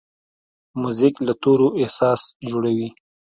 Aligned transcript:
موزیک 0.81 1.15
له 1.27 1.33
تورو 1.41 1.67
احساس 1.81 2.21
جوړوي. 2.49 2.89